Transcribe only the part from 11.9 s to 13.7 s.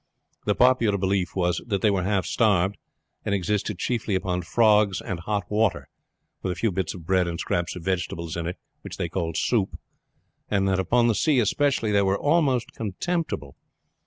they were almost contemptible.